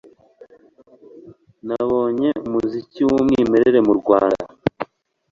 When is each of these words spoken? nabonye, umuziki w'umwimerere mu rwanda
nabonye, 1.67 2.29
umuziki 2.47 2.99
w'umwimerere 3.07 3.79
mu 3.87 3.93
rwanda 3.99 4.43